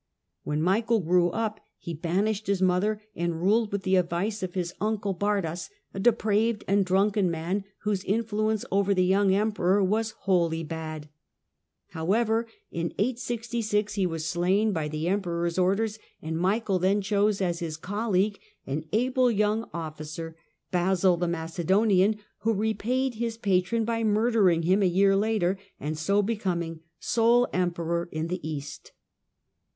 When 0.41 0.63
Michael 0.63 0.99
grew 1.01 1.29
up 1.29 1.59
he 1.77 1.93
banished 1.93 2.47
his 2.47 2.59
lother 2.59 3.03
and 3.15 3.39
ruled 3.39 3.71
with 3.71 3.83
the 3.83 3.97
advice 3.97 4.41
of 4.41 4.55
his 4.55 4.73
uncle 4.81 5.13
Bardas, 5.13 5.69
depraved 5.93 6.63
and 6.67 6.83
drunken 6.83 7.29
man, 7.29 7.65
whose 7.81 8.03
influence 8.05 8.65
over 8.71 8.95
the 8.95 9.11
oung 9.11 9.31
Emperor 9.33 9.83
was 9.83 10.15
wholly 10.25 10.63
bad. 10.63 11.07
However, 11.89 12.47
in 12.71 12.95
866 12.97 13.93
he 13.93 14.07
as 14.11 14.25
slain 14.25 14.73
by 14.73 14.87
the 14.87 15.07
Emperor's 15.07 15.59
orders, 15.59 15.99
and 16.19 16.35
Michael 16.35 16.79
then 16.79 17.03
hose 17.03 17.39
as 17.39 17.59
his 17.59 17.77
colleague 17.77 18.39
an 18.65 18.85
able 18.91 19.29
young 19.29 19.69
officer, 19.71 20.35
Basil 20.71 21.15
the 21.15 21.27
lacedonian, 21.27 22.17
who 22.39 22.55
repaid 22.55 23.13
his 23.13 23.37
patron 23.37 23.85
by 23.85 24.03
murdering 24.03 24.63
him 24.63 24.81
a 24.81 24.89
ear 24.91 25.15
later, 25.15 25.59
and 25.79 25.95
so 25.95 26.23
becoming 26.23 26.79
sole 26.99 27.47
Emperor 27.53 28.09
in 28.11 28.29
the 28.29 28.39
East. 28.41 28.93